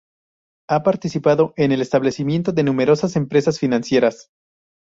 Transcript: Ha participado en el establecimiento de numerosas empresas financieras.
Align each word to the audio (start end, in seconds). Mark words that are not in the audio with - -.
Ha 0.67 0.81
participado 0.81 1.53
en 1.57 1.71
el 1.71 1.79
establecimiento 1.79 2.51
de 2.53 2.63
numerosas 2.63 3.15
empresas 3.15 3.59
financieras. 3.59 4.31